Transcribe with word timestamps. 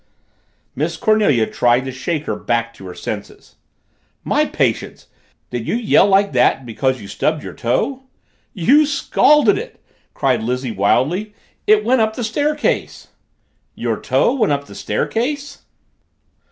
Miss 0.75 0.97
Cornelia 0.97 1.45
tried 1.45 1.85
to 1.85 1.91
shake 1.91 2.25
her 2.25 2.35
back 2.35 2.73
to 2.73 2.87
her 2.87 2.95
senses. 2.95 3.57
"My 4.23 4.45
patience! 4.45 5.05
Did 5.51 5.67
you 5.67 5.75
yell 5.75 6.07
like 6.07 6.31
that 6.31 6.65
because 6.65 6.99
you 6.99 7.07
stubbed 7.07 7.43
your 7.43 7.53
toe?" 7.53 8.01
"You 8.51 8.87
scalded 8.87 9.59
it!" 9.59 9.79
cried 10.15 10.41
Lizzie 10.41 10.71
wildly. 10.71 11.35
"It 11.67 11.85
went 11.85 12.01
up 12.01 12.15
the 12.15 12.23
staircase!" 12.23 13.09
"Your 13.75 14.01
toe 14.01 14.33
went 14.33 14.51
up 14.51 14.65
the 14.65 14.73
staircase?" 14.73 15.65